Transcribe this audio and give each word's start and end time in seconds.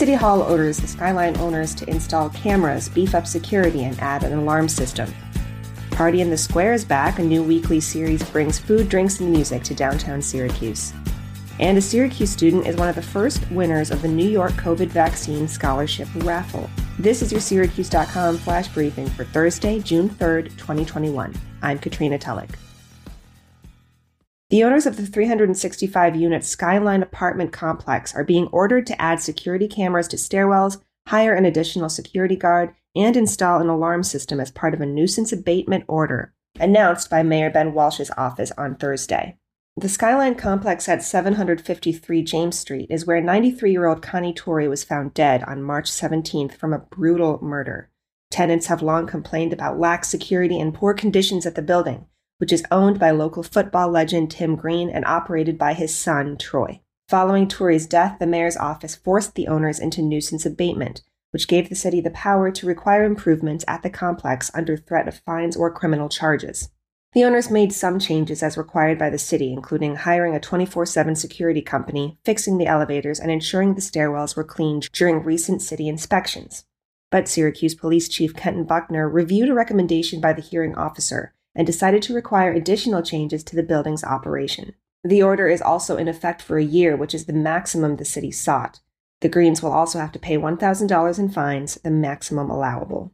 City 0.00 0.14
Hall 0.14 0.40
orders 0.40 0.78
the 0.78 0.88
Skyline 0.88 1.36
owners 1.36 1.74
to 1.74 1.86
install 1.90 2.30
cameras, 2.30 2.88
beef 2.88 3.14
up 3.14 3.26
security, 3.26 3.84
and 3.84 4.00
add 4.00 4.24
an 4.24 4.32
alarm 4.32 4.66
system. 4.66 5.12
Party 5.90 6.22
in 6.22 6.30
the 6.30 6.38
Square 6.38 6.72
is 6.72 6.86
back. 6.86 7.18
A 7.18 7.22
new 7.22 7.42
weekly 7.42 7.80
series 7.80 8.22
brings 8.30 8.58
food, 8.58 8.88
drinks, 8.88 9.20
and 9.20 9.30
music 9.30 9.62
to 9.64 9.74
downtown 9.74 10.22
Syracuse. 10.22 10.94
And 11.58 11.76
a 11.76 11.82
Syracuse 11.82 12.30
student 12.30 12.66
is 12.66 12.76
one 12.76 12.88
of 12.88 12.94
the 12.94 13.02
first 13.02 13.46
winners 13.50 13.90
of 13.90 14.00
the 14.00 14.08
New 14.08 14.26
York 14.26 14.52
COVID 14.52 14.88
vaccine 14.88 15.46
scholarship 15.46 16.08
raffle. 16.24 16.70
This 16.98 17.20
is 17.20 17.30
your 17.30 17.42
Syracuse.com 17.42 18.38
flash 18.38 18.68
briefing 18.68 19.06
for 19.06 19.26
Thursday, 19.26 19.80
June 19.80 20.08
3rd, 20.08 20.44
2021. 20.56 21.34
I'm 21.60 21.78
Katrina 21.78 22.18
Tulloch. 22.18 22.56
The 24.50 24.64
owners 24.64 24.84
of 24.84 24.96
the 24.96 25.06
365 25.06 26.16
unit 26.16 26.44
Skyline 26.44 27.04
apartment 27.04 27.52
complex 27.52 28.12
are 28.16 28.24
being 28.24 28.48
ordered 28.48 28.84
to 28.88 29.00
add 29.00 29.20
security 29.20 29.68
cameras 29.68 30.08
to 30.08 30.16
stairwells, 30.16 30.82
hire 31.06 31.34
an 31.34 31.44
additional 31.44 31.88
security 31.88 32.34
guard, 32.34 32.74
and 32.96 33.16
install 33.16 33.60
an 33.60 33.68
alarm 33.68 34.02
system 34.02 34.40
as 34.40 34.50
part 34.50 34.74
of 34.74 34.80
a 34.80 34.86
nuisance 34.86 35.30
abatement 35.30 35.84
order 35.86 36.34
announced 36.58 37.08
by 37.08 37.22
Mayor 37.22 37.48
Ben 37.48 37.72
Walsh's 37.74 38.10
office 38.16 38.50
on 38.58 38.74
Thursday. 38.74 39.36
The 39.76 39.88
Skyline 39.88 40.34
complex 40.34 40.88
at 40.88 41.04
753 41.04 42.22
James 42.24 42.58
Street 42.58 42.90
is 42.90 43.06
where 43.06 43.20
93 43.20 43.70
year 43.70 43.86
old 43.86 44.02
Connie 44.02 44.34
Torrey 44.34 44.66
was 44.66 44.82
found 44.82 45.14
dead 45.14 45.44
on 45.44 45.62
March 45.62 45.88
17th 45.88 46.56
from 46.56 46.72
a 46.72 46.80
brutal 46.80 47.38
murder. 47.40 47.88
Tenants 48.32 48.66
have 48.66 48.82
long 48.82 49.06
complained 49.06 49.52
about 49.52 49.78
lax 49.78 50.08
security 50.08 50.58
and 50.58 50.74
poor 50.74 50.92
conditions 50.92 51.46
at 51.46 51.54
the 51.54 51.62
building, 51.62 52.06
which 52.40 52.54
is 52.54 52.64
owned 52.70 52.98
by 52.98 53.10
local 53.10 53.42
football 53.42 53.90
legend 53.90 54.30
Tim 54.30 54.56
Green 54.56 54.88
and 54.88 55.04
operated 55.04 55.58
by 55.58 55.74
his 55.74 55.94
son, 55.94 56.38
Troy. 56.38 56.80
Following 57.06 57.46
Torrey's 57.46 57.86
death, 57.86 58.18
the 58.18 58.26
mayor's 58.26 58.56
office 58.56 58.96
forced 58.96 59.34
the 59.34 59.46
owners 59.46 59.78
into 59.78 60.00
nuisance 60.00 60.46
abatement, 60.46 61.02
which 61.32 61.48
gave 61.48 61.68
the 61.68 61.74
city 61.74 62.00
the 62.00 62.10
power 62.10 62.50
to 62.50 62.66
require 62.66 63.04
improvements 63.04 63.62
at 63.68 63.82
the 63.82 63.90
complex 63.90 64.50
under 64.54 64.78
threat 64.78 65.06
of 65.06 65.18
fines 65.26 65.54
or 65.54 65.70
criminal 65.70 66.08
charges. 66.08 66.70
The 67.12 67.24
owners 67.24 67.50
made 67.50 67.74
some 67.74 67.98
changes 67.98 68.42
as 68.42 68.56
required 68.56 68.98
by 68.98 69.10
the 69.10 69.18
city, 69.18 69.52
including 69.52 69.96
hiring 69.96 70.34
a 70.34 70.40
24 70.40 70.86
7 70.86 71.16
security 71.16 71.60
company, 71.60 72.18
fixing 72.24 72.56
the 72.56 72.68
elevators, 72.68 73.20
and 73.20 73.30
ensuring 73.30 73.74
the 73.74 73.82
stairwells 73.82 74.34
were 74.34 74.44
cleaned 74.44 74.90
during 74.92 75.22
recent 75.22 75.60
city 75.60 75.88
inspections. 75.88 76.64
But 77.10 77.28
Syracuse 77.28 77.74
Police 77.74 78.08
Chief 78.08 78.34
Kenton 78.34 78.64
Buckner 78.64 79.10
reviewed 79.10 79.50
a 79.50 79.54
recommendation 79.54 80.22
by 80.22 80.32
the 80.32 80.40
hearing 80.40 80.74
officer 80.74 81.34
and 81.54 81.66
decided 81.66 82.02
to 82.02 82.14
require 82.14 82.52
additional 82.52 83.02
changes 83.02 83.42
to 83.44 83.56
the 83.56 83.62
building's 83.62 84.04
operation. 84.04 84.74
The 85.02 85.22
order 85.22 85.48
is 85.48 85.62
also 85.62 85.96
in 85.96 86.08
effect 86.08 86.42
for 86.42 86.58
a 86.58 86.64
year, 86.64 86.96
which 86.96 87.14
is 87.14 87.24
the 87.24 87.32
maximum 87.32 87.96
the 87.96 88.04
city 88.04 88.30
sought. 88.30 88.80
The 89.20 89.28
Greens 89.28 89.62
will 89.62 89.72
also 89.72 89.98
have 89.98 90.12
to 90.12 90.18
pay 90.18 90.36
$1,000 90.36 91.18
in 91.18 91.28
fines, 91.30 91.74
the 91.82 91.90
maximum 91.90 92.50
allowable. 92.50 93.12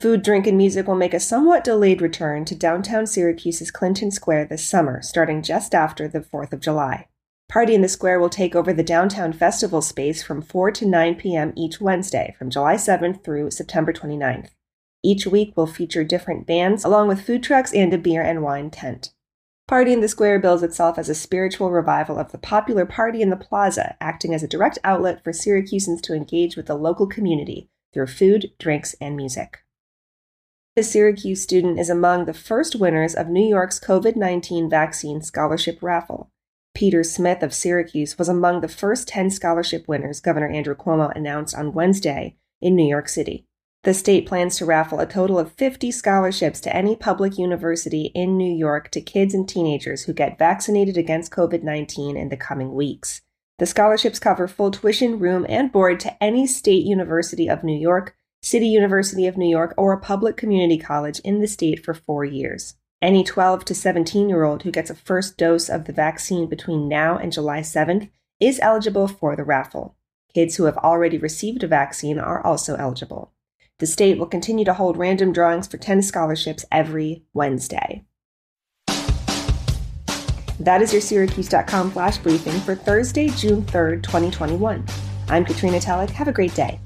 Food, 0.00 0.22
drink, 0.22 0.46
and 0.46 0.56
music 0.56 0.86
will 0.86 0.94
make 0.94 1.12
a 1.12 1.20
somewhat 1.20 1.62
delayed 1.62 2.00
return 2.00 2.46
to 2.46 2.54
downtown 2.54 3.06
Syracuse's 3.06 3.70
Clinton 3.70 4.10
Square 4.10 4.46
this 4.46 4.64
summer, 4.64 5.02
starting 5.02 5.42
just 5.42 5.74
after 5.74 6.08
the 6.08 6.20
4th 6.20 6.54
of 6.54 6.60
July. 6.60 7.08
Party 7.50 7.74
in 7.74 7.82
the 7.82 7.88
Square 7.88 8.20
will 8.20 8.30
take 8.30 8.54
over 8.54 8.72
the 8.72 8.82
downtown 8.82 9.34
festival 9.34 9.82
space 9.82 10.22
from 10.22 10.40
4 10.40 10.70
to 10.70 10.86
9 10.86 11.16
p.m. 11.16 11.52
each 11.54 11.80
Wednesday 11.80 12.34
from 12.38 12.48
July 12.48 12.76
7th 12.76 13.22
through 13.22 13.50
September 13.50 13.92
29th. 13.92 14.50
Each 15.02 15.26
week 15.26 15.56
will 15.56 15.66
feature 15.66 16.04
different 16.04 16.46
bands, 16.46 16.84
along 16.84 17.08
with 17.08 17.22
food 17.22 17.42
trucks 17.42 17.72
and 17.72 17.92
a 17.94 17.98
beer 17.98 18.22
and 18.22 18.42
wine 18.42 18.70
tent. 18.70 19.12
Party 19.66 19.92
in 19.92 20.00
the 20.00 20.08
Square 20.08 20.40
bills 20.40 20.62
itself 20.62 20.98
as 20.98 21.08
a 21.08 21.14
spiritual 21.14 21.70
revival 21.70 22.18
of 22.18 22.32
the 22.32 22.38
popular 22.38 22.84
Party 22.84 23.22
in 23.22 23.30
the 23.30 23.36
Plaza, 23.36 23.96
acting 24.00 24.34
as 24.34 24.42
a 24.42 24.48
direct 24.48 24.78
outlet 24.82 25.22
for 25.22 25.32
Syracusans 25.32 26.02
to 26.02 26.12
engage 26.12 26.56
with 26.56 26.66
the 26.66 26.74
local 26.74 27.06
community 27.06 27.70
through 27.92 28.08
food, 28.08 28.50
drinks, 28.58 28.94
and 29.00 29.16
music. 29.16 29.58
The 30.76 30.82
Syracuse 30.82 31.42
student 31.42 31.78
is 31.78 31.88
among 31.88 32.24
the 32.24 32.34
first 32.34 32.76
winners 32.76 33.14
of 33.14 33.28
New 33.28 33.46
York's 33.46 33.80
COVID 33.80 34.16
19 34.16 34.68
vaccine 34.68 35.22
scholarship 35.22 35.78
raffle. 35.82 36.30
Peter 36.74 37.02
Smith 37.02 37.42
of 37.42 37.54
Syracuse 37.54 38.18
was 38.18 38.28
among 38.28 38.60
the 38.60 38.68
first 38.68 39.08
10 39.08 39.30
scholarship 39.30 39.86
winners 39.88 40.20
Governor 40.20 40.48
Andrew 40.48 40.74
Cuomo 40.74 41.14
announced 41.14 41.56
on 41.56 41.72
Wednesday 41.72 42.36
in 42.60 42.76
New 42.76 42.88
York 42.88 43.08
City. 43.08 43.46
The 43.82 43.94
state 43.94 44.26
plans 44.26 44.58
to 44.58 44.66
raffle 44.66 45.00
a 45.00 45.06
total 45.06 45.38
of 45.38 45.52
50 45.52 45.90
scholarships 45.90 46.60
to 46.60 46.76
any 46.76 46.94
public 46.94 47.38
university 47.38 48.12
in 48.14 48.36
New 48.36 48.52
York 48.52 48.90
to 48.90 49.00
kids 49.00 49.32
and 49.32 49.48
teenagers 49.48 50.02
who 50.02 50.12
get 50.12 50.38
vaccinated 50.38 50.98
against 50.98 51.32
COVID 51.32 51.62
19 51.62 52.14
in 52.14 52.28
the 52.28 52.36
coming 52.36 52.74
weeks. 52.74 53.22
The 53.58 53.64
scholarships 53.64 54.18
cover 54.18 54.46
full 54.46 54.70
tuition, 54.70 55.18
room, 55.18 55.46
and 55.48 55.72
board 55.72 55.98
to 56.00 56.22
any 56.22 56.46
state 56.46 56.84
university 56.84 57.48
of 57.48 57.64
New 57.64 57.78
York, 57.78 58.14
City 58.42 58.66
University 58.66 59.26
of 59.26 59.38
New 59.38 59.48
York, 59.48 59.72
or 59.78 59.94
a 59.94 60.00
public 60.00 60.36
community 60.36 60.76
college 60.76 61.18
in 61.20 61.40
the 61.40 61.48
state 61.48 61.82
for 61.82 61.94
four 61.94 62.22
years. 62.22 62.74
Any 63.00 63.24
12 63.24 63.64
to 63.64 63.74
17 63.74 64.28
year 64.28 64.44
old 64.44 64.64
who 64.64 64.70
gets 64.70 64.90
a 64.90 64.94
first 64.94 65.38
dose 65.38 65.70
of 65.70 65.86
the 65.86 65.92
vaccine 65.94 66.50
between 66.50 66.86
now 66.86 67.16
and 67.16 67.32
July 67.32 67.60
7th 67.60 68.10
is 68.40 68.60
eligible 68.60 69.08
for 69.08 69.36
the 69.36 69.44
raffle. 69.44 69.96
Kids 70.34 70.56
who 70.56 70.64
have 70.64 70.76
already 70.76 71.16
received 71.16 71.64
a 71.64 71.66
vaccine 71.66 72.18
are 72.18 72.44
also 72.44 72.74
eligible. 72.74 73.32
The 73.80 73.86
state 73.86 74.18
will 74.18 74.26
continue 74.26 74.66
to 74.66 74.74
hold 74.74 74.98
random 74.98 75.32
drawings 75.32 75.66
for 75.66 75.78
10 75.78 76.02
scholarships 76.02 76.66
every 76.70 77.24
Wednesday. 77.32 78.04
That 80.60 80.82
is 80.82 80.92
your 80.92 81.00
Syracuse.com 81.00 81.90
flash 81.90 82.18
briefing 82.18 82.60
for 82.60 82.74
Thursday, 82.74 83.30
June 83.30 83.62
3rd, 83.62 84.02
2021. 84.02 84.84
I'm 85.28 85.46
Katrina 85.46 85.80
Tulloch. 85.80 86.10
Have 86.10 86.28
a 86.28 86.32
great 86.32 86.54
day. 86.54 86.78